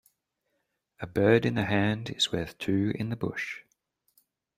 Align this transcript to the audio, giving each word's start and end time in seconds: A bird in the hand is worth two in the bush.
A 0.99 1.05
bird 1.05 1.45
in 1.45 1.53
the 1.53 1.65
hand 1.65 2.09
is 2.09 2.31
worth 2.31 2.57
two 2.57 2.91
in 2.95 3.09
the 3.09 3.15
bush. 3.15 3.61